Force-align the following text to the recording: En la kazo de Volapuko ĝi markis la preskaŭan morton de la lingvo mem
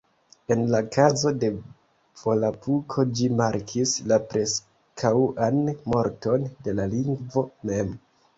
En 0.53 0.61
la 0.75 0.79
kazo 0.93 1.33
de 1.43 1.49
Volapuko 2.21 3.05
ĝi 3.19 3.27
markis 3.43 3.93
la 4.13 4.19
preskaŭan 4.33 5.61
morton 5.95 6.49
de 6.69 6.77
la 6.81 6.89
lingvo 6.97 7.47
mem 7.71 7.95